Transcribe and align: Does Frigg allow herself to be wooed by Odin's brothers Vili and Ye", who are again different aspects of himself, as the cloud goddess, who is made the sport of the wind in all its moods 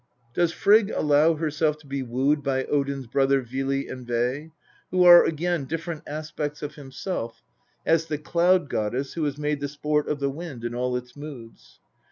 Does 0.33 0.51
Frigg 0.51 0.89
allow 0.89 1.35
herself 1.35 1.77
to 1.77 1.85
be 1.85 2.01
wooed 2.01 2.41
by 2.41 2.65
Odin's 2.65 3.05
brothers 3.05 3.47
Vili 3.47 3.87
and 3.87 4.09
Ye", 4.09 4.49
who 4.89 5.03
are 5.03 5.23
again 5.23 5.65
different 5.65 6.01
aspects 6.07 6.63
of 6.63 6.73
himself, 6.73 7.43
as 7.85 8.07
the 8.07 8.17
cloud 8.17 8.67
goddess, 8.67 9.13
who 9.13 9.23
is 9.27 9.37
made 9.37 9.59
the 9.59 9.67
sport 9.67 10.07
of 10.09 10.19
the 10.19 10.31
wind 10.31 10.63
in 10.65 10.73
all 10.73 10.95
its 10.97 11.15
moods 11.15 11.79